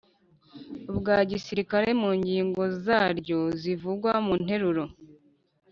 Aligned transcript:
ubwa 0.91 1.15
Gisirikare 1.31 1.89
mu 2.01 2.09
ngingo 2.19 2.61
zaryo 2.83 3.39
zivugwa 3.61 4.11
mu 4.25 4.33
nteruro 4.43 4.83